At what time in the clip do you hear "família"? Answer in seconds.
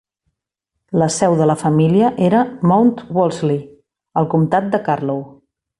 1.65-2.09